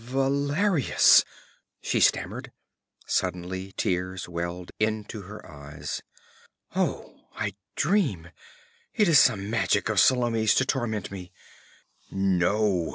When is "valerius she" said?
0.03-1.99